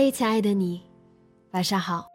[0.00, 0.80] 嗨，亲爱的你，
[1.50, 2.08] 晚上好。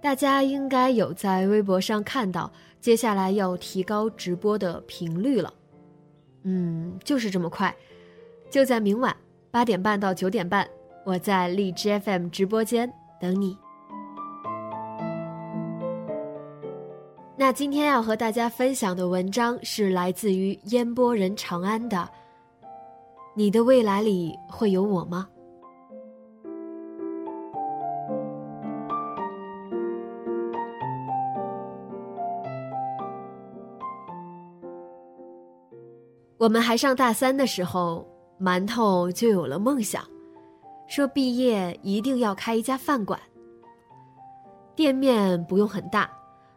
[0.00, 5.52] 大家应该有在微博上看到，接下来要提高直播的频率了。
[6.44, 7.76] 嗯，就是这么快，
[8.48, 9.14] 就在明晚
[9.50, 10.66] 八点半到九点半，
[11.04, 12.90] 我在荔枝 FM 直播间
[13.20, 13.54] 等你。
[17.36, 22.08] 那今天要和大家分享的文章是来自于烟波人长安的。
[23.34, 25.28] 你的未来里会有我吗？
[36.42, 38.04] 我们还上大三的时候，
[38.40, 40.02] 馒头就有了梦想，
[40.88, 43.16] 说毕业一定要开一家饭馆。
[44.74, 46.10] 店面不用很大，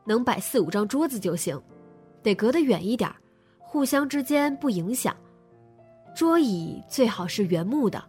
[0.03, 1.61] 能摆四五张桌子就行，
[2.23, 3.07] 得隔得远一点，
[3.59, 5.15] 互相之间不影响。
[6.15, 8.03] 桌椅最好是原木的，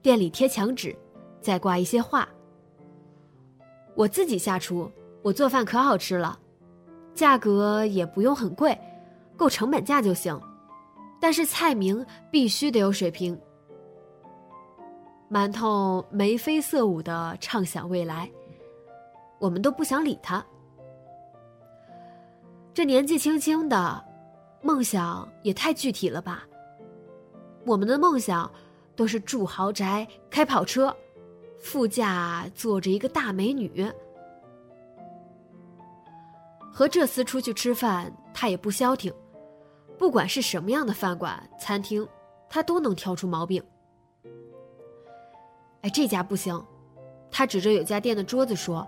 [0.00, 0.96] 店里贴墙纸，
[1.42, 2.26] 再挂一些画。
[3.94, 6.38] 我自己下厨，我做饭可好吃了，
[7.12, 8.74] 价格也不用很贵，
[9.36, 10.40] 够成本价就行。
[11.22, 13.40] 但是菜名必须得有水平。
[15.30, 18.28] 馒头眉飞色舞的畅想未来，
[19.38, 20.44] 我们都不想理他。
[22.74, 24.04] 这年纪轻轻的，
[24.62, 26.42] 梦想也太具体了吧？
[27.64, 28.50] 我们的梦想
[28.96, 30.92] 都是住豪宅、开跑车，
[31.60, 33.88] 副驾坐着一个大美女。
[36.72, 39.14] 和这厮出去吃饭，他也不消停。
[40.02, 42.04] 不管是什么样的饭馆、餐厅，
[42.48, 43.62] 他都能挑出毛病。
[45.82, 46.60] 哎，这家不行，
[47.30, 48.84] 他指着有家店的桌子说：“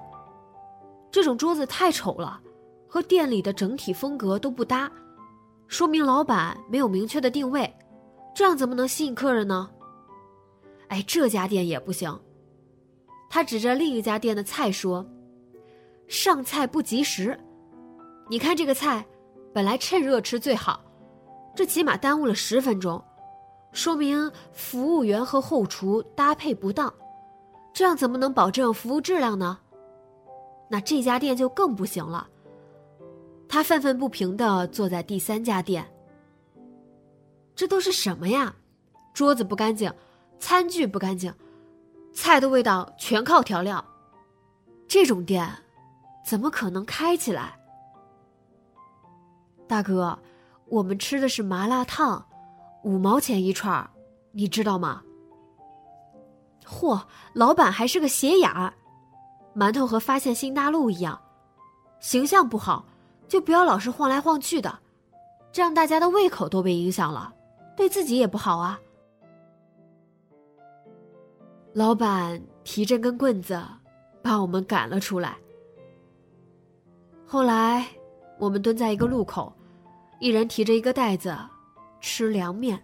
[1.12, 2.40] 这种桌子太丑了，
[2.88, 4.90] 和店里的整体风格都不搭，
[5.68, 7.72] 说明老板没有明确的定位，
[8.34, 9.70] 这样怎么能吸引客人呢？”
[10.90, 12.20] 哎，这家店也不行，
[13.30, 15.06] 他指着另一家店的菜说
[16.08, 17.38] ：“上菜不及时，
[18.28, 19.06] 你看这个菜，
[19.52, 20.80] 本来趁热吃最好。”
[21.54, 23.02] 这起码耽误了十分钟，
[23.72, 26.92] 说明服务员和后厨搭配不当，
[27.72, 29.58] 这样怎么能保证服务质量呢？
[30.68, 32.28] 那这家店就更不行了。
[33.48, 35.88] 他愤愤不平的坐在第三家店。
[37.54, 38.52] 这都是什么呀？
[39.12, 39.92] 桌子不干净，
[40.40, 41.32] 餐具不干净，
[42.12, 43.84] 菜的味道全靠调料。
[44.88, 45.48] 这种店，
[46.26, 47.56] 怎么可能开起来？
[49.68, 50.18] 大哥。
[50.68, 52.26] 我们吃的是麻辣烫，
[52.82, 53.90] 五毛钱一串儿，
[54.32, 55.02] 你知道吗？
[56.66, 57.00] 嚯，
[57.32, 58.72] 老板还是个斜眼儿，
[59.54, 61.20] 馒头和发现新大陆一样，
[62.00, 62.86] 形象不好，
[63.28, 64.78] 就不要老是晃来晃去的，
[65.52, 67.32] 这样大家的胃口都被影响了，
[67.76, 68.80] 对自己也不好啊。
[71.74, 73.62] 老板提着根棍子，
[74.22, 75.36] 把我们赶了出来。
[77.26, 77.86] 后来，
[78.38, 79.52] 我们蹲在一个路口。
[80.20, 81.36] 一人提着一个袋子，
[82.00, 82.82] 吃凉面。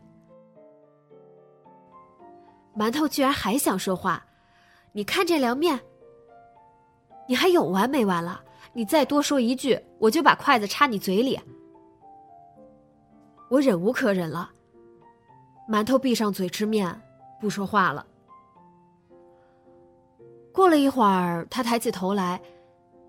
[2.77, 4.25] 馒头居然还想说话，
[4.93, 5.79] 你看这凉面，
[7.27, 8.43] 你还有完没完了？
[8.73, 11.39] 你再多说一句，我就把筷子插你嘴里。
[13.49, 14.51] 我忍无可忍了，
[15.69, 17.01] 馒头闭上嘴吃面，
[17.41, 18.07] 不说话了。
[20.53, 22.41] 过了一会儿，他抬起头来，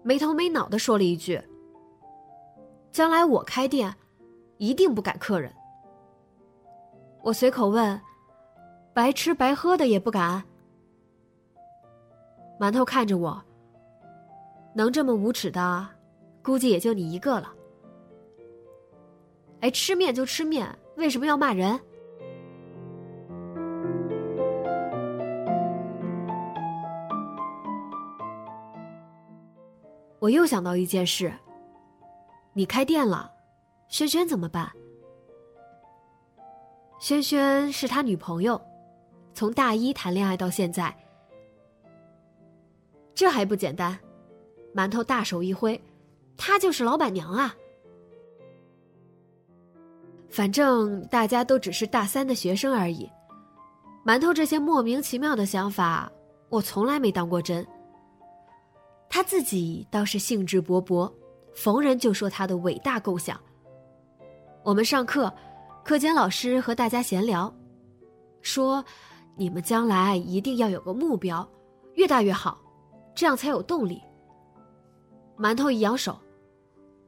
[0.04, 1.42] 没头没脑的说了一句
[2.92, 3.94] ：“将来我开店。”
[4.62, 5.52] 一定不敢客人。
[7.24, 8.00] 我随口问
[8.94, 10.44] 白吃白喝的也不敢。
[12.60, 13.44] 馒头看着我
[14.76, 15.88] 能这么无耻的
[16.44, 17.52] 估计也就你一个了。
[19.62, 21.80] 哎吃面就吃面为什么要骂人？
[30.20, 31.34] 我又想到一件事
[32.54, 33.31] 你开店了
[33.92, 34.72] 轩轩怎么办？
[36.98, 38.60] 轩轩是他女朋友，
[39.34, 40.96] 从大一谈恋爱到现在。
[43.14, 44.00] 这还不简单？
[44.74, 45.80] 馒头大手一挥，
[46.38, 47.54] 她就是老板娘啊！
[50.30, 53.12] 反正大家都只是大三的学生而已。
[54.06, 56.10] 馒头这些莫名其妙的想法，
[56.48, 57.68] 我从来没当过真。
[59.10, 61.12] 他自己倒是兴致勃勃，
[61.54, 63.38] 逢人就说他的伟大构想。
[64.64, 65.34] 我们上课，
[65.84, 67.52] 课间老师和大家闲聊，
[68.44, 68.86] 说
[69.36, 71.48] ：“你们将来一定要有个目标，
[71.96, 72.60] 越大越好，
[73.16, 74.00] 这样才有动力。”
[75.36, 76.16] 馒头一扬手：“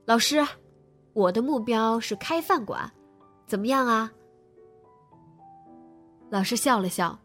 [0.05, 0.43] 老师，
[1.13, 2.91] 我的目标是开饭馆。”
[3.45, 4.11] 怎么样啊？
[6.31, 7.15] 老师笑了笑，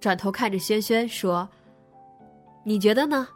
[0.00, 1.48] 转头看着轩轩说
[2.66, 3.28] ：“你觉得呢？”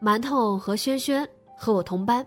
[0.00, 2.26] 馒头和轩轩和我同班，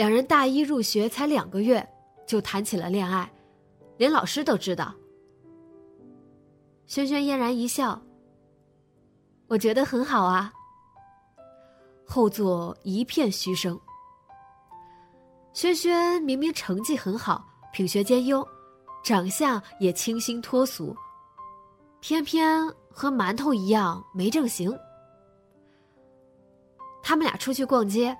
[0.00, 1.86] 两人大一入学才两个月
[2.26, 3.30] 就谈起了恋爱，
[3.98, 4.94] 连老师都知道。
[6.86, 8.00] 轩轩嫣然一笑
[9.46, 10.50] ：“我觉得很好啊。”
[12.08, 13.78] 后座一片嘘声。
[15.52, 18.42] 轩轩明明成绩很好，品学兼优，
[19.04, 20.96] 长相也清新脱俗，
[22.00, 24.74] 偏偏和馒头一样没正形。
[27.02, 28.16] 他们俩出去逛街，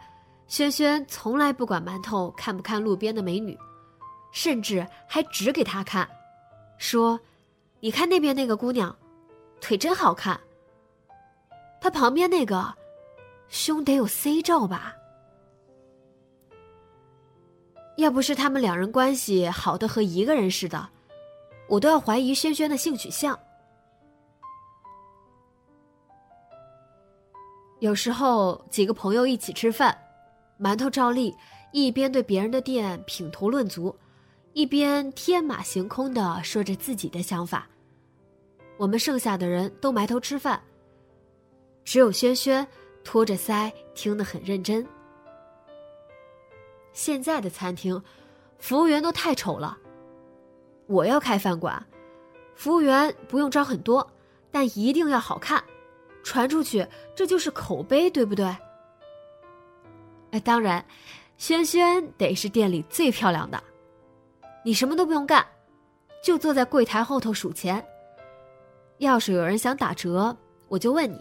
[0.50, 3.56] 轩轩从来不管馒头看不看路边的美女，
[4.32, 6.11] 甚至还指给他看，
[6.76, 7.20] 说
[7.79, 8.94] ：“你看那边那个姑娘，
[9.61, 10.41] 腿真好看。
[11.81, 12.75] 她旁边那个，
[13.49, 14.93] 胸得有 C 罩吧。”
[17.96, 20.88] 要不是他们两人关系好的和一个人似的，
[21.69, 23.38] 我都要怀疑轩轩的性取向。
[27.79, 29.96] 有时候几个朋友一起吃饭，
[30.60, 31.34] 馒头照例
[31.72, 33.96] 一边对别人的店品头论足，
[34.52, 37.66] 一边天马行空的说着自己的想法。
[38.76, 40.60] 我们剩下的人都埋头吃饭，
[41.82, 42.66] 只有轩轩
[43.02, 44.86] 托着腮听得很认真。
[46.92, 48.02] 现在的餐厅，
[48.58, 49.78] 服务员都太丑了。
[50.86, 51.86] 我要开饭馆，
[52.54, 54.06] 服务员不用招很多，
[54.50, 55.62] 但一定要好看，
[56.22, 58.54] 传出去这就是口碑，对不对？
[60.32, 60.85] 哎，当然，
[61.37, 63.62] 轩轩得是店里最漂亮的。
[64.65, 65.44] 你什么都不用干，
[66.23, 67.85] 就坐在柜台后头数钱。
[68.99, 70.37] 要是有人想打折，
[70.69, 71.19] 我就问你，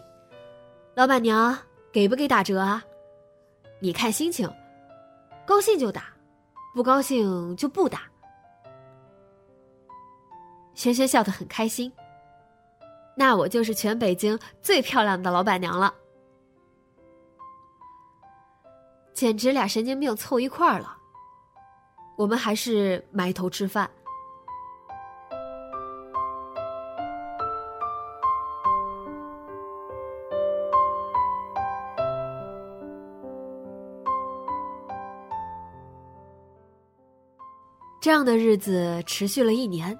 [0.94, 1.58] 老板娘
[1.90, 2.84] 给不给打折啊？
[3.80, 4.50] 你看心情。
[5.46, 6.04] 高兴就打，
[6.74, 8.02] 不高兴就不打。
[10.74, 11.92] 轩轩笑得很开心。
[13.16, 15.92] 那我就是全北京最漂亮的老板娘了，
[19.20, 20.96] 简直俩神经病凑一块儿了。
[22.16, 23.90] 我们还是埋头吃饭。
[38.00, 39.94] 这样的日子持续了一年，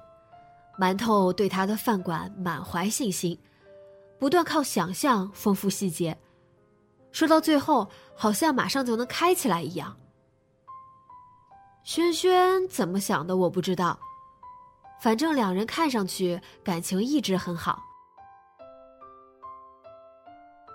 [0.79, 3.37] 馒头对他的饭馆满怀信心，
[4.17, 6.17] 不断靠想象丰富细节，
[7.11, 9.95] 说到最后好像马上就能开起来一样。
[11.83, 13.99] 轩轩怎么想的我不知道，
[15.01, 17.81] 反正两人看上去感情一直很好。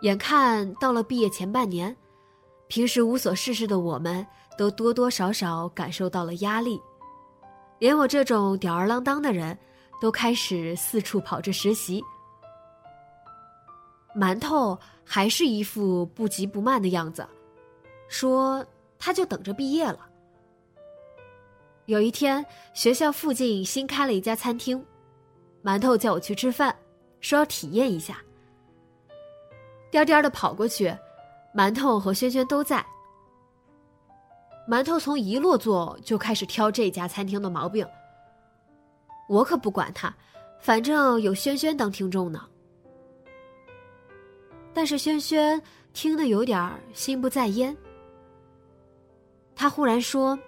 [0.02, 1.96] 眼看到了毕业前半年，
[2.66, 4.26] 平时无所事事的我们
[4.58, 6.80] 都多多少少感受到了压力。
[7.78, 9.56] 连我这种吊儿郎当的人，
[10.00, 12.02] 都开始四处跑着实习。
[14.16, 17.26] 馒头还是一副不急不慢的样子，
[18.08, 18.64] 说
[18.98, 20.00] 他就等着毕业了。
[21.84, 24.82] 有一天，学校附近新开了一家餐厅，
[25.62, 26.74] 馒头叫我去吃饭，
[27.20, 28.16] 说要体验一下。
[29.90, 30.96] 颠颠的跑过去，
[31.54, 32.84] 馒头和轩轩都在。
[34.68, 37.86] 馒头从一落座就开始挑这家餐厅的毛病，
[39.28, 40.12] 我可不管他，
[40.58, 42.44] 反正有轩轩当听众呢。
[44.76, 45.60] 但是轩轩
[45.94, 47.74] 听得有点心不在焉，
[49.54, 50.38] 他忽然说：“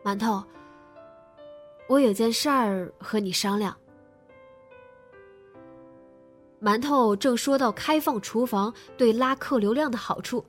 [0.00, 0.40] 馒头，
[1.88, 3.76] 我有件事儿和你商量。”
[6.62, 10.46] 馒头正说到开放厨房对拉客流量的好处。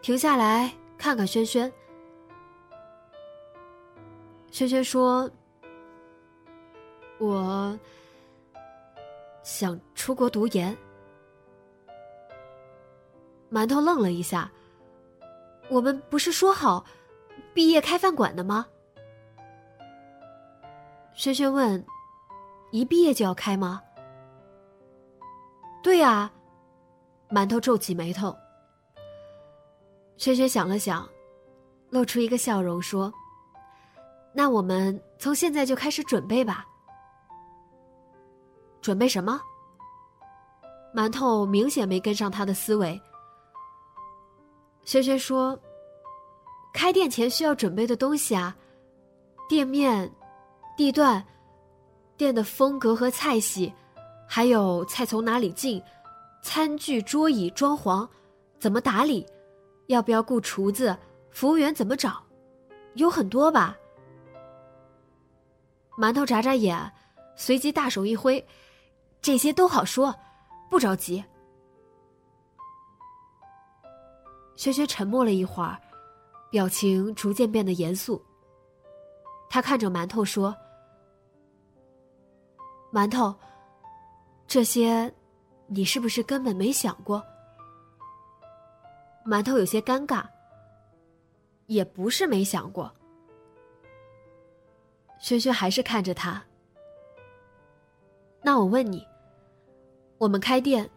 [0.00, 1.70] 停下来看看轩轩。
[4.50, 5.30] 轩轩说
[7.20, 7.78] ：“我
[9.48, 10.76] 想出国读研。”
[13.50, 14.52] 馒头愣了一下。
[15.70, 16.84] 我们不是说好
[17.54, 18.66] 毕业开饭馆的吗？
[21.14, 21.82] 轩轩问
[22.72, 23.82] ：“一毕业就要开吗？”
[25.82, 26.30] 对呀，
[27.30, 28.36] 馒头皱起眉头。
[30.18, 31.08] 轩轩想了想，
[31.88, 33.10] 露出一个笑容说
[34.34, 36.66] ：“那我们从现在就开始准备吧。”
[38.88, 39.38] 准备什么？
[40.94, 42.98] 馒头明显没跟上他的思维。
[44.82, 45.60] 轩轩说
[46.72, 48.56] ：“开店前需要准备的东西啊，
[49.46, 50.10] 店面、
[50.74, 51.22] 地段、
[52.16, 53.70] 店的风格和菜系，
[54.26, 55.82] 还有菜从哪里进，
[56.42, 58.08] 餐具、桌椅、装潢，
[58.58, 59.26] 怎么打理，
[59.88, 60.96] 要不要雇厨子，
[61.30, 62.22] 服务员怎么找，
[62.94, 63.76] 有很多吧。”
[66.00, 66.90] 馒头眨眨眼，
[67.36, 68.42] 随即大手一挥
[69.20, 70.14] ：“这些都好说，
[70.70, 71.22] 不着急。”
[74.56, 75.78] 轩轩沉默了一会儿，
[76.50, 78.22] 表情逐渐变得严肃。
[79.48, 80.54] 他看着馒头说
[82.92, 83.34] ：“馒头，
[84.46, 85.12] 这些，
[85.66, 87.22] 你是不是根本没想过？”
[89.24, 90.24] 馒头有些尴尬。
[91.68, 92.90] 也不是没想过。
[95.18, 96.42] 轩轩还是看着他。
[98.42, 99.06] 那我问你，
[100.18, 100.88] 我们开店，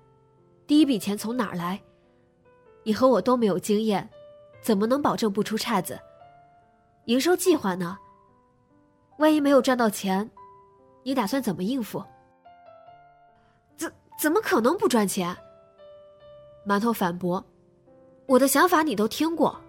[0.66, 1.80] 第一笔钱从哪儿来？
[2.84, 4.10] 你和我都没有经验，
[4.62, 6.00] 怎么能保证不出岔子？
[7.06, 7.98] 营收计划呢？
[9.20, 10.28] 万一没有赚到钱，
[11.04, 12.04] 你打算怎么应付？
[13.78, 15.36] 怎怎么可能不赚钱？
[16.66, 17.44] 馒头反驳
[18.26, 19.60] ：“我的想法你都听过，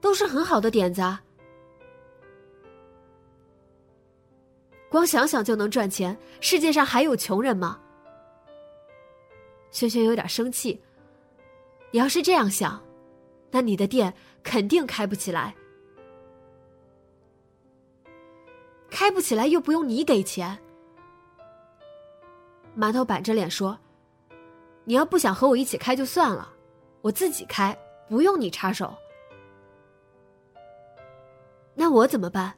[0.00, 1.02] 都是很好的点子。
[4.90, 7.78] 光想想就能赚钱，世界上还有穷人吗？”
[9.70, 10.80] 轩轩有点生气。
[11.90, 12.82] 你要是这样想，
[13.50, 15.54] 那你的店肯定开不起来。
[18.90, 20.58] 开不起来又不用你给钱。
[22.76, 23.78] 馒头板着脸说
[24.84, 26.52] ：“你要不想和我一起开就算了，
[27.00, 27.76] 我自己开，
[28.08, 28.94] 不用你插手。”
[31.74, 32.54] 那我怎么办？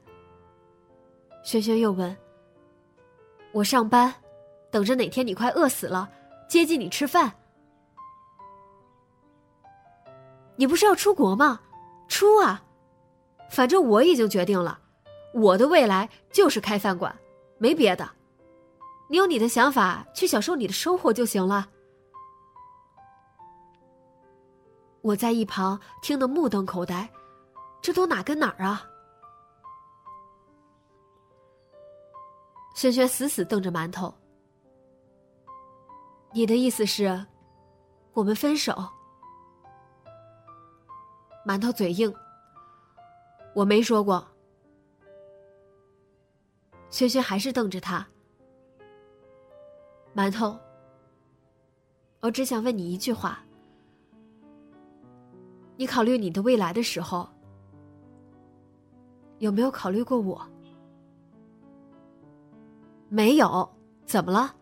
[1.42, 2.16] 轩轩又问
[3.52, 4.12] ：“我上班，
[4.70, 6.10] 等着哪天你快饿死了，
[6.50, 7.32] 接济你吃饭。”
[10.56, 11.60] 你不是要出国吗？
[12.08, 12.62] 出啊！
[13.48, 14.78] 反正我已经决定了，
[15.32, 17.16] 我的未来就是开饭馆，
[17.56, 18.06] 没别的。
[19.08, 21.68] 你有你的想法，去享受你的生活就行了。
[25.00, 27.08] 我在一旁听得目瞪口呆，
[27.80, 28.86] 这都哪跟哪儿啊？
[32.74, 34.14] 轩轩死死瞪着馒头。
[36.32, 37.26] 你的意思是，
[38.12, 38.72] 我们分手？
[41.44, 42.12] 馒头嘴硬，
[43.52, 44.24] 我没说过。
[46.88, 48.06] 轩轩还是瞪着他。
[50.14, 50.56] 馒头，
[52.20, 53.40] 我只想问你一句话：
[55.76, 57.28] 你考虑你的未来的时候，
[59.38, 60.40] 有没有考虑过我？
[63.08, 63.68] 没有，
[64.06, 64.54] 怎么了？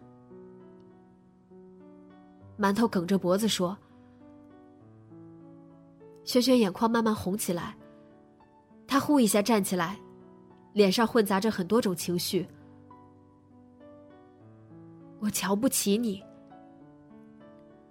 [2.59, 3.77] 馒头梗着脖子说。
[6.25, 7.77] 轩轩眼眶慢慢红起来，
[8.87, 9.99] 他呼一下站起来，
[10.73, 12.47] 脸上混杂着很多种情绪。
[15.21, 16.23] 我瞧不起你。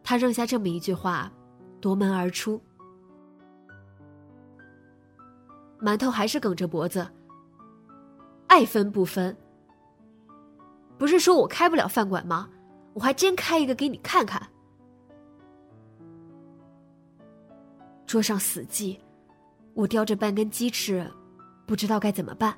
[0.03, 1.31] 他扔下这么一句话，
[1.81, 2.61] 夺门而出。
[5.81, 7.07] 馒头还是梗着脖子，
[8.47, 9.35] 爱分不分。
[10.97, 12.49] 不是说我开不了饭馆吗？
[12.93, 14.47] 我还真开一个给你看看。
[18.07, 18.97] 桌上死寂，
[19.73, 21.05] 我叼着半根鸡翅，
[21.65, 22.55] 不知道该怎么办。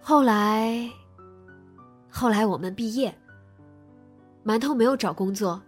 [0.00, 0.88] 后来，
[2.08, 3.12] 后来我们毕业，
[4.44, 5.60] 馒头没有找工作，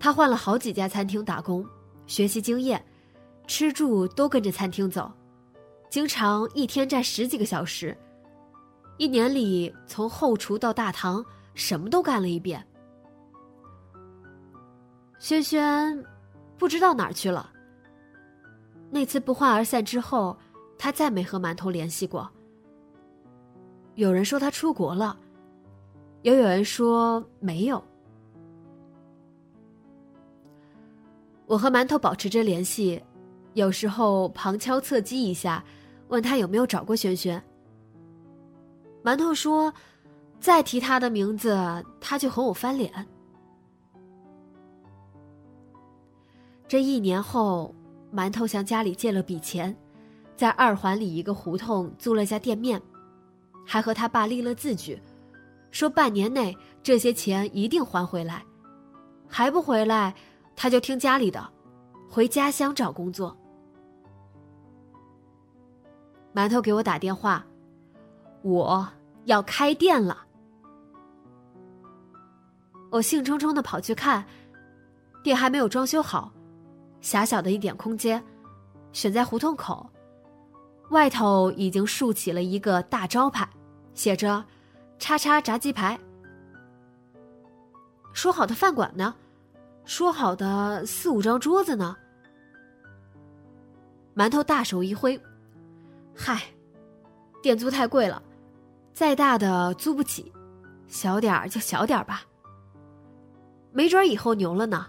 [0.00, 1.64] 他换了好几家餐厅打工。
[2.12, 2.84] 学习经验，
[3.46, 5.10] 吃住都跟着餐厅走，
[5.88, 7.96] 经常一天站十几个小时，
[8.98, 12.62] 一年里从后厨到大堂什么都干了一遍。
[15.18, 16.04] 轩轩
[16.58, 17.50] 不知道哪儿去了。
[18.90, 20.36] 那次不欢而散之后，
[20.76, 22.30] 他再没和馒头联系过。
[23.94, 25.18] 有人说他出国了，
[26.20, 27.82] 也有人说没有。
[31.52, 32.98] 我和馒头保持着联系，
[33.52, 35.62] 有时候旁敲侧击一下，
[36.08, 37.42] 问他有没有找过轩轩。
[39.04, 39.70] 馒头说，
[40.40, 41.54] 再提他的名字，
[42.00, 42.90] 他就和我翻脸。
[46.66, 47.74] 这一年后，
[48.10, 49.76] 馒头向家里借了笔钱，
[50.34, 52.80] 在二环里一个胡同租了家店面，
[53.66, 54.98] 还和他爸立了字据，
[55.70, 58.42] 说半年内这些钱一定还回来，
[59.28, 60.14] 还不回来。
[60.62, 61.44] 他就听家里的，
[62.08, 63.36] 回家乡找工作。
[66.32, 67.44] 馒头给我打电话，
[68.42, 68.88] 我
[69.24, 70.24] 要开店了。
[72.92, 74.24] 我兴冲冲的跑去看，
[75.24, 76.32] 店还没有装修好，
[77.00, 78.22] 狭小的一点空间，
[78.92, 79.90] 选在胡同口，
[80.90, 83.48] 外头已经竖起了一个大招牌，
[83.94, 84.44] 写着
[85.00, 85.98] “叉叉炸鸡排”。
[88.14, 89.16] 说好的饭馆呢？
[89.84, 91.96] 说好的四五张桌子呢？
[94.14, 95.20] 馒头大手一挥，
[96.14, 96.42] 嗨，
[97.42, 98.22] 店租太贵了，
[98.92, 100.32] 再大的租不起，
[100.86, 102.22] 小点儿就小点儿吧。
[103.72, 104.86] 没准以后牛了呢。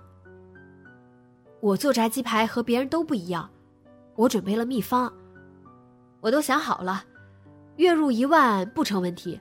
[1.60, 3.50] 我做炸鸡排和别人都不一样，
[4.16, 5.12] 我准备了秘方，
[6.20, 7.04] 我都想好了，
[7.78, 9.40] 月入一万不成问题，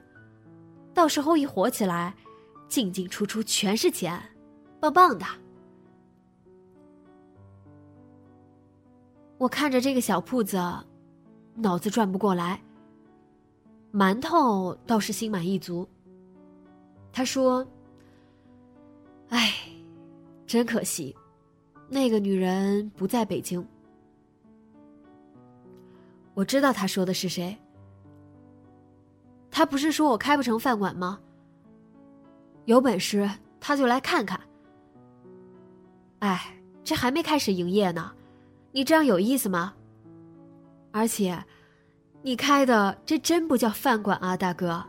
[0.93, 2.15] 到时候一火起来，
[2.69, 4.17] 进进出出全是钱，
[4.79, 5.25] 棒棒的。
[9.43, 10.57] 我看着这个小铺子，
[11.55, 12.57] 脑子转不过来。
[13.91, 15.85] 馒头倒是心满意足。
[17.11, 17.67] 他说
[19.27, 19.53] ：“哎，
[20.47, 21.13] 真可惜，
[21.89, 23.67] 那个女人不在北京。”
[26.33, 27.53] 我知道他说的是谁。
[29.51, 31.19] 他不是说我开不成饭馆吗？
[32.63, 34.39] 有本事他就来看看。
[36.19, 38.09] 哎，这还没开始营业呢。
[38.75, 39.75] 你这样有意思吗？
[40.91, 41.41] 而且，
[42.23, 44.83] 你开的这真不叫饭馆啊，大哥！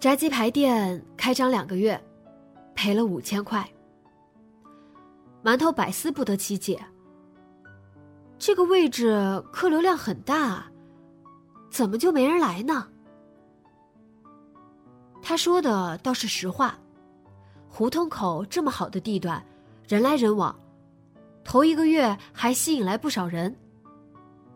[0.00, 2.02] 炸鸡排店开张两个月，
[2.74, 3.62] 赔了五千块。
[5.42, 6.82] 馒头百思不得其解。
[8.38, 10.64] 这个位置客流量很大，
[11.70, 12.88] 怎么就没人来呢？
[15.20, 16.78] 他说的倒是实话，
[17.68, 19.44] 胡同口这么好的地段。
[19.86, 20.58] 人来人往，
[21.44, 23.54] 头一个月还吸引来不少人，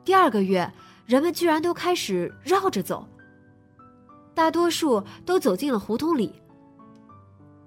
[0.05, 0.71] 第二个月
[1.05, 3.07] 人们居然都开始绕着走，
[4.35, 6.33] 大多数都走进了胡同里。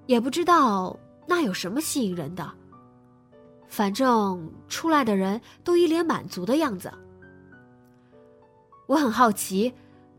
[0.07, 0.97] 也不知道
[1.27, 2.51] 那有什么吸引人的，
[3.67, 6.91] 反正出来的人都一脸满足的样子。
[8.87, 9.71] 我很好奇，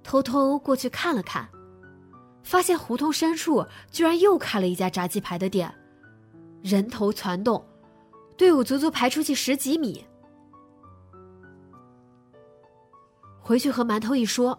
[0.05, 1.46] 偷偷过去看了看，
[2.44, 5.74] 发现胡同深处居然又开了一家炸鸡排的店。
[6.62, 7.62] 人头攒动，
[8.37, 10.05] 队伍足足排出去十几米。
[13.40, 14.57] 回去和馒头一说，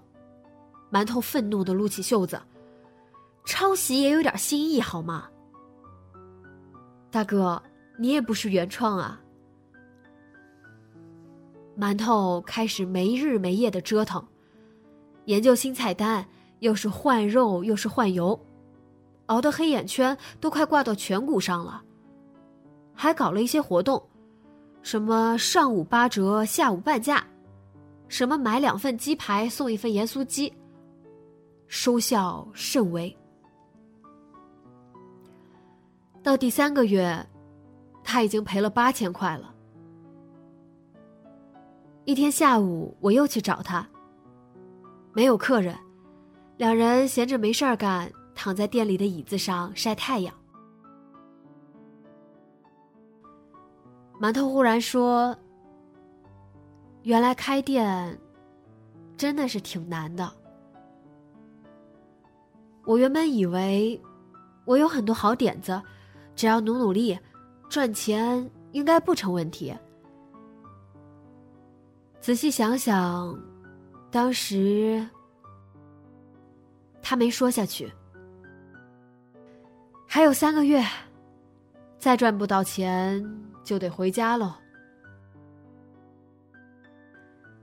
[0.91, 2.39] 馒头愤怒的撸起袖子
[3.45, 5.29] ：“抄袭也有点新意好吗？
[7.09, 7.61] 大哥，
[7.97, 9.21] 你也不是原创啊！”
[11.79, 14.23] 馒头开始没日没夜的折腾，
[15.25, 16.27] 研究新菜单，
[16.59, 18.37] 又是换肉又是换油，
[19.27, 21.81] 熬的黑眼圈都快挂到颧骨上了。
[22.93, 24.01] 还搞了一些活动，
[24.81, 27.25] 什么上午八折，下午半价，
[28.07, 30.53] 什么买两份鸡排送一份盐酥鸡，
[31.67, 33.15] 收效甚微。
[36.21, 37.25] 到第三个月，
[38.03, 39.53] 他已经赔了八千块了。
[42.05, 43.85] 一天下午，我又去找他，
[45.13, 45.75] 没有客人，
[46.57, 50.33] 两人闲着没事儿干，躺在店里的椅子上晒太阳。
[54.19, 55.35] 馒头忽然说
[57.03, 58.17] ：“原来开店
[59.17, 60.31] 真的是挺难的。
[62.85, 64.01] 我原本以为
[64.65, 65.81] 我有很多好点子，
[66.35, 67.17] 只要努努力，
[67.69, 69.75] 赚钱应该不成问题。
[72.21, 73.37] 仔细想想，
[74.09, 75.05] 当时
[77.01, 77.91] 他没说下去。
[80.07, 80.81] 还有三个月，
[81.97, 83.21] 再赚不到钱。”
[83.63, 84.53] 就得回家喽。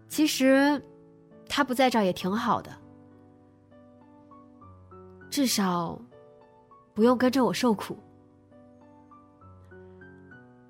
[0.09, 0.83] 其实，
[1.49, 2.71] 他不在这儿也挺好的，
[5.31, 6.01] 至少
[6.95, 7.97] 不用跟着我受苦。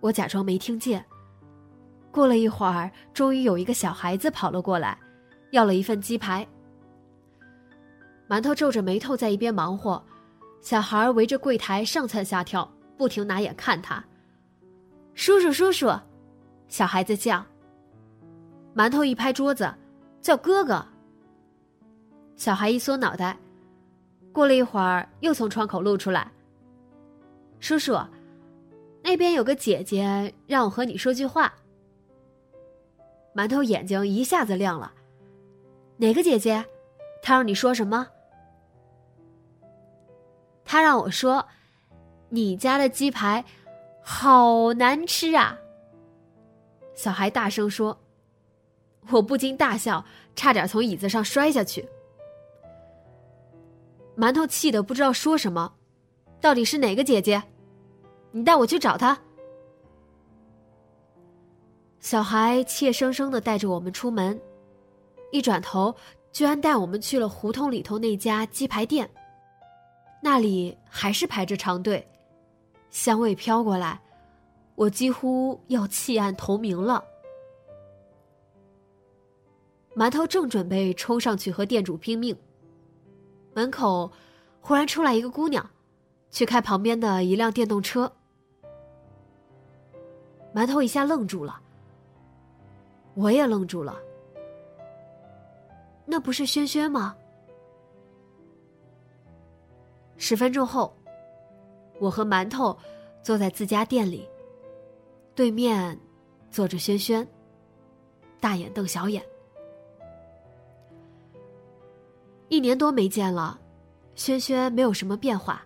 [0.00, 1.04] 我假装没听见。
[2.12, 4.98] 过了一会儿，终于有一个小孩子跑了过来，
[5.52, 6.46] 要了一份鸡排。
[8.28, 10.02] 馒头皱着眉头在一边忙活，
[10.60, 14.04] 小孩围着柜台上蹿下跳，不停拿眼看他。
[15.14, 15.90] 叔叔，叔叔，
[16.68, 17.44] 小孩子叫。
[18.74, 19.72] 馒头一拍桌子，
[20.20, 20.84] 叫哥哥。
[22.36, 23.36] 小孩一缩脑袋，
[24.32, 26.30] 过了一会儿，又从窗口露出来。
[27.58, 27.98] 叔叔，
[29.02, 31.52] 那边有个姐姐让我和你说句话。
[33.34, 34.92] 馒头眼睛一下子亮了。
[35.96, 36.64] 哪个姐姐？
[37.22, 38.06] 她让你说什么？
[40.64, 41.46] 她让我说，
[42.30, 43.44] 你家的鸡排
[44.02, 45.58] 好难吃啊！
[46.94, 47.98] 小孩大声说。
[49.10, 50.04] 我不禁大笑，
[50.36, 51.88] 差点从椅子上摔下去。
[54.16, 55.72] 馒头气得不知道说什么，
[56.40, 57.42] 到底是哪个姐姐？
[58.30, 59.18] 你带我去找她。
[61.98, 64.40] 小孩怯生生的带着我们出门，
[65.32, 65.94] 一转头，
[66.30, 69.10] 居然带我们去了胡同里头那家鸡排店。
[70.22, 72.06] 那里还是排着长队，
[72.90, 74.00] 香味飘过来，
[74.74, 77.04] 我几乎要弃暗投明了。
[79.94, 82.36] 馒头正准备冲上去和店主拼命，
[83.54, 84.10] 门口
[84.60, 85.68] 忽然出来一个姑娘，
[86.30, 88.10] 去开旁边的一辆电动车。
[90.54, 91.60] 馒头一下愣住了，
[93.14, 93.96] 我也愣住了。
[96.06, 97.16] 那不是轩轩吗？
[100.16, 100.92] 十分钟后，
[102.00, 102.76] 我和馒头
[103.22, 104.26] 坐在自家店里，
[105.34, 105.96] 对面
[106.50, 107.24] 坐着轩轩，
[108.40, 109.22] 大眼瞪小眼。
[112.48, 113.60] 一年多没见了，
[114.14, 115.62] 轩轩没有什么变化，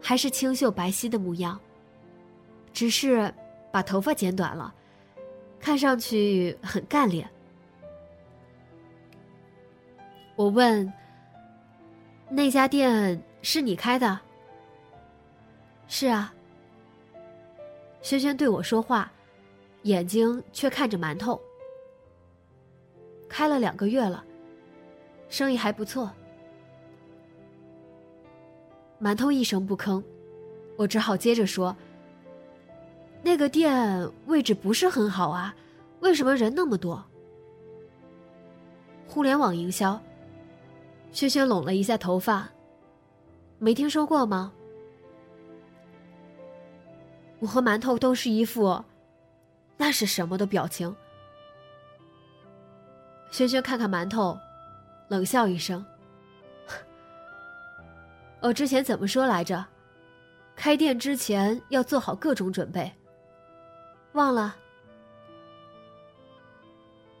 [0.00, 1.60] 还是清秀白皙的模样，
[2.72, 3.34] 只是
[3.72, 4.72] 把头发剪短了，
[5.58, 7.28] 看上去很干练。
[10.36, 10.90] 我问
[12.30, 14.20] ：“那家店是你开的
[15.88, 16.32] ？”“是啊。”
[18.00, 19.10] 轩轩对我说话，
[19.82, 21.40] 眼睛却看着馒头。
[23.28, 24.24] 开了两个月了。
[25.28, 26.10] 生意还不错。
[28.98, 30.02] 馒头一声不吭，
[30.76, 31.76] 我只好接着说
[33.22, 35.54] ：“那个店位置不是很好啊，
[36.00, 37.04] 为什么人那么多？”
[39.06, 40.00] 互联网营销。
[41.12, 42.48] 轩轩拢了一下头发，
[43.58, 44.52] 没听说过吗？
[47.40, 48.84] 我和馒头都是一副
[49.76, 50.94] 那是什么的表情。
[53.30, 54.38] 轩轩看看馒头。
[55.08, 55.82] 冷笑一声。
[58.42, 59.64] 我 之前怎么说来着？
[60.54, 62.92] 开店之前要做好各种准备。
[64.12, 64.54] 忘了。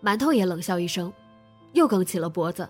[0.02, 1.10] 馒头也冷笑一声，
[1.72, 2.68] 又梗起了脖子。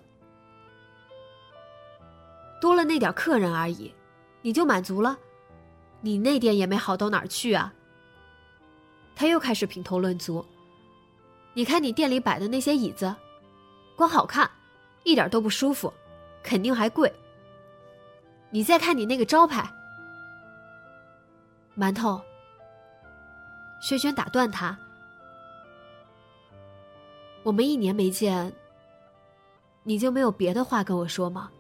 [2.60, 3.92] 多了那点客人而已，
[4.40, 5.18] 你就满足了？
[6.00, 7.72] 你那店也没好到哪儿去啊。
[9.16, 10.44] 他又开始评头论足。
[11.54, 13.14] 你看你店里摆的那些椅子，
[13.96, 14.48] 光好看。
[15.04, 15.90] 一点都不舒服，
[16.42, 17.10] 肯定还贵。
[18.50, 19.66] 你再看你那个招牌，
[21.76, 22.20] 馒头。
[23.80, 24.76] 轩轩打断他
[27.42, 28.52] ：“我们一年没见，
[29.82, 31.50] 你就没有别的话跟我说吗？”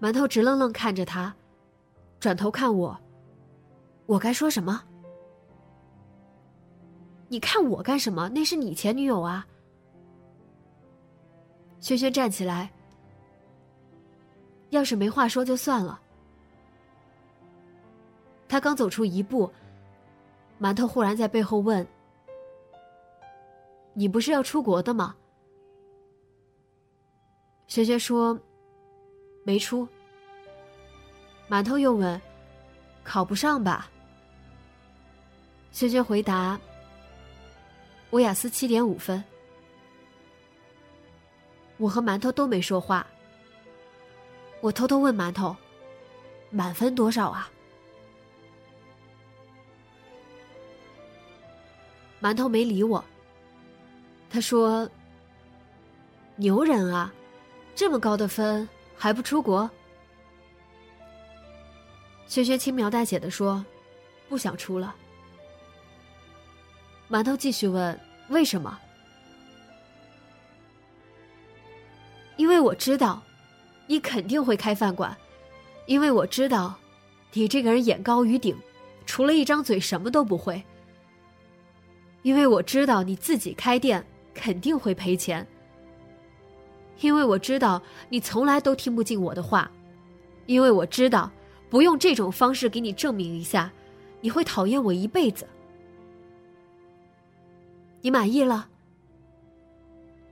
[0.00, 1.34] 馒头直愣愣看着他，
[2.18, 2.98] 转头看我，
[4.06, 4.82] 我该说什么？
[7.28, 8.28] 你看我干什么？
[8.30, 9.46] 那是你前女友啊。
[11.80, 12.70] 轩轩站起来，
[14.70, 16.00] 要是没话说就算了。
[18.48, 19.50] 他刚走出一步，
[20.60, 21.86] 馒头忽然在背后问
[23.94, 25.14] ：“你不是要出国的吗？”
[27.68, 28.38] 轩轩说
[29.50, 29.88] ：“没出。”
[31.50, 32.20] 馒头又问
[33.02, 33.90] ：“考不上吧？”
[35.72, 36.56] 轩轩回答
[38.10, 39.24] ：“我雅思七点五分。”
[41.78, 43.04] 我和馒头都没说话。
[44.60, 45.56] 我偷偷问馒头
[46.50, 47.50] ：“满分多少啊？”
[52.22, 53.04] 馒头没理我。
[54.28, 54.88] 他说
[56.36, 57.12] ：“牛人啊，
[57.74, 58.68] 这么高的分
[59.00, 59.68] 还不出国？”
[62.28, 63.64] 轩轩轻描淡写的说
[64.28, 64.94] ：“不想出了。”
[67.08, 68.78] 馒头继续问：“为什么？”
[72.36, 73.22] 因为我知道，
[73.86, 75.16] 你肯定会开饭馆，
[75.86, 76.78] 因为我知道，
[77.32, 78.56] 你这个人眼高于顶，
[79.06, 80.62] 除了一张嘴什么都不会。
[82.22, 85.46] 因为我知道你自己开店肯定会赔钱，
[87.00, 89.70] 因为我知道你从来都听不进我的话，
[90.46, 91.30] 因为我知道
[91.68, 93.72] 不用这种方式给你证明一下，
[94.20, 95.46] 你会讨厌我一辈子。
[98.02, 98.68] 你满意了？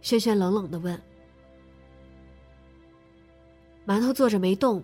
[0.00, 1.00] 轩轩冷冷的问。
[3.86, 4.82] 馒头坐着没动，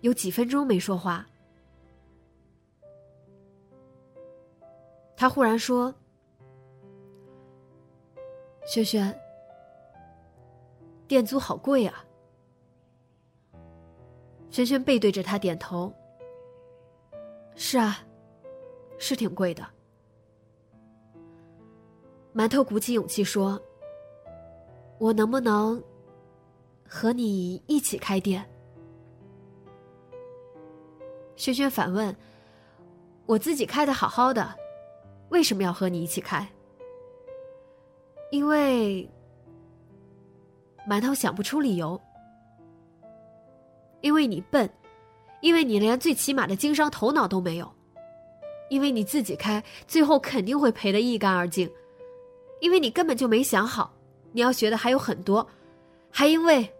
[0.00, 1.26] 有几分钟没说话。
[5.16, 5.94] 他忽然说
[8.66, 9.16] ：“轩轩，
[11.14, 12.04] 店租好贵啊。”
[14.50, 15.94] 轩轩背对着他点头
[17.54, 18.04] ：“是啊，
[18.98, 19.64] 是挺贵的。”
[22.34, 23.62] 馒头鼓起勇气说
[24.98, 25.80] ：“我能不能
[26.84, 28.44] 和你一起开店？”
[31.36, 32.12] 轩轩反问
[33.26, 34.52] ：“我自己开的好好的。”
[35.30, 36.44] 为什么要和你一起开？
[38.32, 39.08] 因为
[40.88, 42.00] 馒头想不出理由。
[44.00, 44.68] 因为你笨，
[45.40, 47.72] 因为你连最起码的经商头脑都没有，
[48.68, 51.70] 因为你自己开，最后肯定会赔得一干二净，
[52.60, 53.92] 因为你根本就没想好，
[54.32, 55.46] 你要学的还有很多，
[56.10, 56.70] 还因为……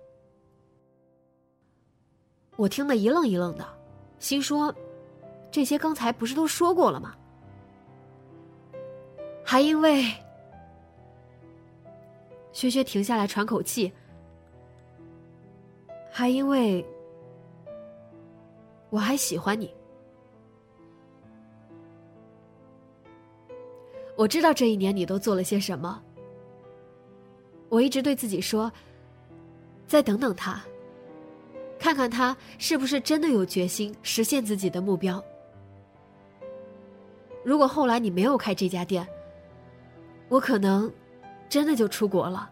[2.56, 3.66] 我听得一愣一愣的，
[4.18, 4.72] 心说：
[5.50, 7.14] 这些刚才不是都说过了吗？
[9.42, 10.04] 还因为，
[12.54, 13.92] 薛薛停下来喘口气。
[16.10, 16.82] 还因为，
[18.88, 19.74] 我还喜欢你。
[24.16, 26.00] 我知道这一年你都做了些什么。
[27.68, 28.70] 我一直对自己说，
[29.88, 30.62] 再等等他，
[31.80, 35.22] 看看他是不是真的有决心实现自己的目标。
[37.42, 39.04] 如果后来你没有开这家店，
[40.28, 40.88] 我可能
[41.54, 42.50] 真的就出国了。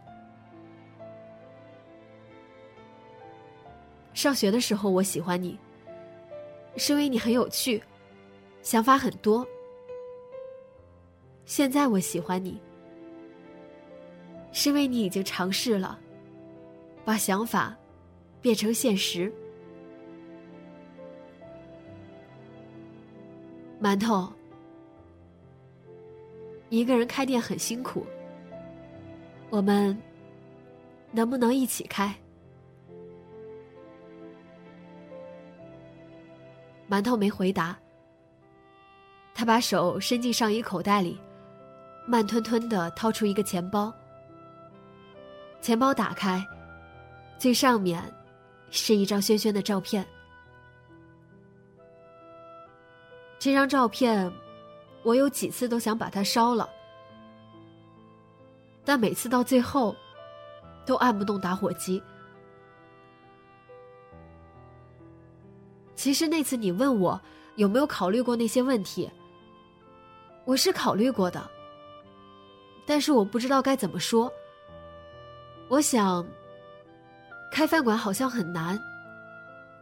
[4.14, 5.58] 上学的时候，我喜欢你，
[6.76, 7.82] 是因为你很有趣，
[8.62, 9.44] 想法很多。
[11.46, 12.62] 现在我喜欢你，
[14.52, 15.98] 是因为你已经尝试了，
[17.04, 17.76] 把想法
[18.40, 19.34] 变成现实。
[23.82, 24.32] 馒头。
[26.70, 28.06] 一个人开店很辛苦，
[29.52, 29.94] 我们
[31.10, 32.10] 能不能一起开？
[36.88, 37.78] 馒头没回答，
[39.34, 41.20] 他把手伸进上衣口袋里，
[42.06, 43.92] 慢吞吞的掏出一个钱包。
[45.60, 46.42] 钱包打开，
[47.36, 48.02] 最上面
[48.70, 50.02] 是一张轩轩的照片。
[53.38, 54.32] 这张照片。
[55.04, 56.70] 我有几次都想把它烧了，
[58.84, 59.94] 但每次到最后，
[60.84, 62.02] 都按不动打火机。
[65.94, 67.20] 其实那次你问我
[67.56, 69.10] 有没有考虑过那些问题，
[70.44, 71.48] 我是考虑过的，
[72.86, 74.32] 但是我不知道该怎么说。
[75.68, 76.26] 我想，
[77.50, 78.78] 开饭馆好像很难，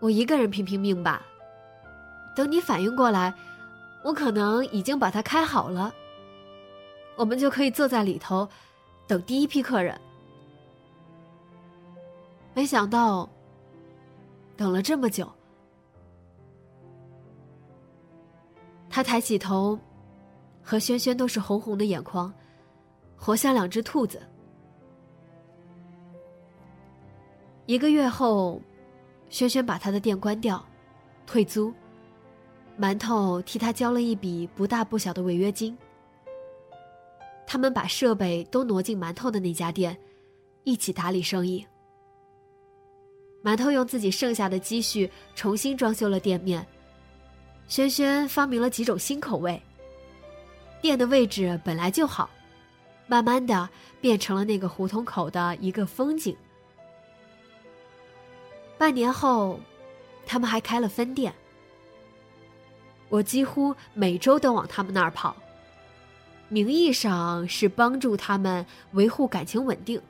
[0.01, 1.23] 我一个人拼拼命吧。
[2.37, 3.35] 等你反应过来。
[4.03, 5.95] 我可能已经把它开好了，
[7.17, 8.49] 我们就可以坐在里头，
[9.11, 10.01] 等第一批客人。
[12.55, 13.29] 没想到，
[14.57, 15.29] 等了这么久。
[18.89, 19.77] 他抬起头，
[20.63, 22.33] 和轩轩都是红红的眼眶，
[23.17, 24.23] 活像两只兔子。
[27.67, 28.63] 一个月后，
[29.29, 30.65] 轩轩把他的店关掉，
[31.27, 31.75] 退租。
[32.79, 35.77] 馒头替他交了一笔不大不小的违约金。
[37.53, 39.99] 他们把设备都挪进馒头的那家店，
[40.63, 41.67] 一起打理生意。
[43.43, 46.65] 馒头用自己剩下的积蓄重新装修了店面。
[47.67, 49.61] 轩轩发明了几种新口味。
[50.81, 52.31] 店的位置本来就好，
[53.09, 53.69] 慢慢的
[54.01, 56.37] 变成了那个胡同口的一个风景。
[58.79, 59.59] 半年后，
[60.25, 61.35] 他们还开了分店。
[63.09, 65.35] 我几乎每周都往他们那儿跑，
[66.51, 70.03] 名义上是帮助他们维护感情稳定，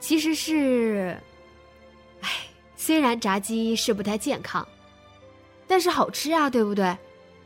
[0.00, 1.16] 其实是，
[2.20, 2.28] 唉，
[2.76, 4.66] 虽然炸鸡是不太健康，
[5.68, 6.98] 但是好吃啊，对不对？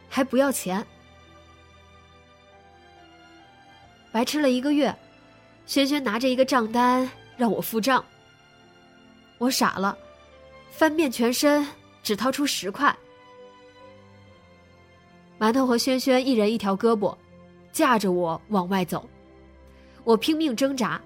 [0.09, 0.85] 还不要钱，
[4.11, 4.95] 白吃了一个月，
[5.67, 8.03] 轩轩拿着一个账单让我付账，
[9.37, 9.97] 我傻了，
[10.71, 11.67] 翻遍全身
[12.03, 12.97] 只掏出十块。
[15.39, 17.15] 馒头和轩轩一人一条胳膊，
[17.73, 19.09] 架着我往外走。
[20.05, 21.01] 我拼命挣扎，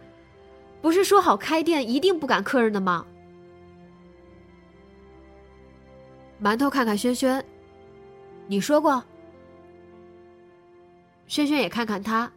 [0.82, 3.06] 不是说好开店一定不赶客人的吗？
[6.42, 7.44] 馒头看看轩轩，
[8.46, 9.02] 你说过。
[11.28, 12.30] 轩轩也看看他，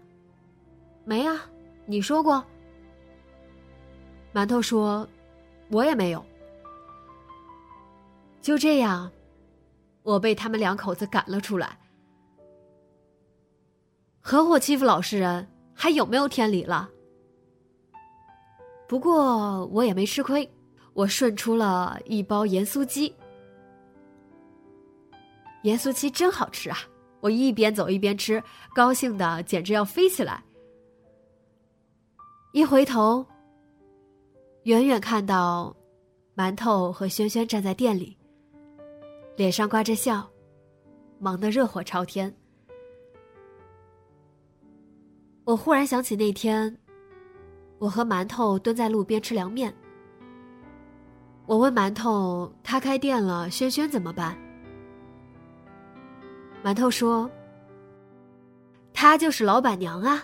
[1.05, 1.49] 没啊，
[1.85, 2.43] 你说过。
[4.33, 5.07] 馒头说
[5.71, 6.23] ：“我也没有。”
[8.41, 9.11] 就这样，
[10.03, 11.78] 我被他们两口子赶了出来。
[14.21, 16.89] 合伙欺负老实人，还有没有天理了？
[18.87, 20.49] 不过我也没吃亏，
[20.93, 23.15] 我顺出了一包盐酥鸡。
[25.63, 26.77] 盐酥鸡真好吃啊！
[27.21, 28.41] 我一边走一边吃，
[28.73, 30.43] 高兴的简直要飞起来。
[32.53, 33.25] 一回头，
[34.63, 35.75] 远远看到
[36.35, 38.17] 馒头和轩轩站在店里，
[39.35, 40.27] 脸上挂着笑，
[41.19, 42.33] 忙得热火朝天。
[45.49, 46.77] 我忽然想起那天，
[47.79, 49.73] 我和馒头蹲在路边吃凉面。
[51.47, 54.37] 我问馒头：“他开店了，轩轩怎么办？”
[56.63, 57.27] 馒头说
[58.93, 60.23] ：“他就是老板娘啊。”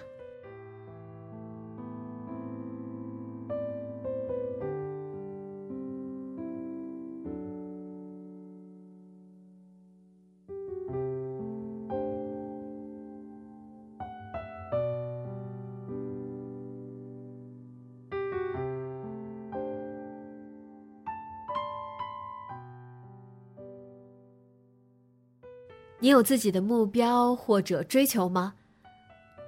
[26.06, 28.54] 你有自己的目标或者追求吗？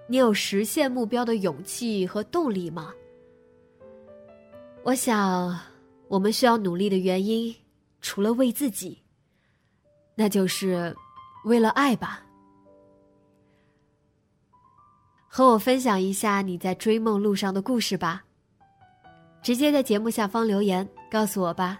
[0.08, 2.91] 你有实现目标的勇气和动力吗？
[4.82, 5.56] 我想，
[6.08, 7.56] 我们需要努力的原因，
[8.02, 9.04] 除了为自己，
[10.15, 10.98] 那就是
[11.46, 12.26] 为了爱吧。
[15.28, 18.26] 和我分享一下你在追梦路上的故事吧，
[19.43, 21.80] 直接在节目下方留言告诉我吧。